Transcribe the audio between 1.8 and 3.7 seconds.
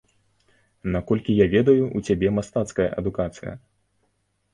у цябе мастацкая адукацыя.